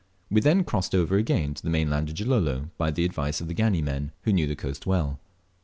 [0.31, 3.53] We then crossed over again to the mainland of Gilolo by the advice of our
[3.53, 5.19] Gani men, who knew the coast well.